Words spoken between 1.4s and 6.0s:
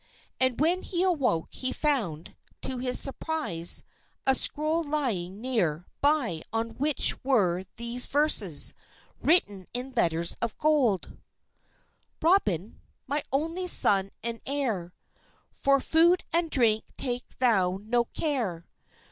he found, to his surprise, a scroll lying near